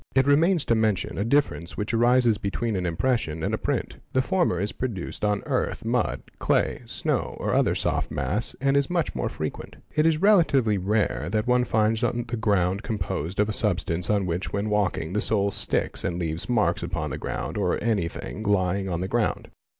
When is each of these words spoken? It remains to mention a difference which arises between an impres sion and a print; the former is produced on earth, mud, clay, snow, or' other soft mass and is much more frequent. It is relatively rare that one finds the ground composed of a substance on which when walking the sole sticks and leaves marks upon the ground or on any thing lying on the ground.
It 0.15 0.25
remains 0.25 0.65
to 0.65 0.73
mention 0.73 1.19
a 1.19 1.23
difference 1.23 1.77
which 1.77 1.93
arises 1.93 2.39
between 2.39 2.75
an 2.75 2.85
impres 2.85 3.19
sion 3.19 3.43
and 3.43 3.53
a 3.53 3.57
print; 3.59 3.97
the 4.13 4.21
former 4.23 4.59
is 4.59 4.71
produced 4.71 5.23
on 5.23 5.43
earth, 5.45 5.85
mud, 5.85 6.23
clay, 6.39 6.81
snow, 6.87 7.37
or' 7.39 7.53
other 7.53 7.75
soft 7.75 8.09
mass 8.09 8.55
and 8.59 8.75
is 8.75 8.89
much 8.89 9.13
more 9.13 9.29
frequent. 9.29 9.75
It 9.95 10.07
is 10.07 10.17
relatively 10.19 10.79
rare 10.79 11.29
that 11.31 11.45
one 11.45 11.65
finds 11.65 12.01
the 12.01 12.23
ground 12.39 12.81
composed 12.81 13.39
of 13.39 13.47
a 13.47 13.53
substance 13.53 14.09
on 14.09 14.25
which 14.25 14.51
when 14.51 14.71
walking 14.71 15.13
the 15.13 15.21
sole 15.21 15.51
sticks 15.51 16.03
and 16.03 16.17
leaves 16.17 16.49
marks 16.49 16.81
upon 16.81 17.11
the 17.11 17.19
ground 17.19 17.55
or 17.55 17.73
on 17.73 17.79
any 17.81 18.07
thing 18.07 18.41
lying 18.41 18.89
on 18.89 19.01
the 19.01 19.07
ground. 19.07 19.49